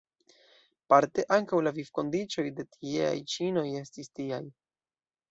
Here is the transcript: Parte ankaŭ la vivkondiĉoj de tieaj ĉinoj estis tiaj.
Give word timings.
Parte 0.93 1.25
ankaŭ 1.35 1.59
la 1.67 1.73
vivkondiĉoj 1.75 2.45
de 2.59 2.65
tieaj 2.77 3.11
ĉinoj 3.33 3.65
estis 3.83 4.09
tiaj. 4.21 4.41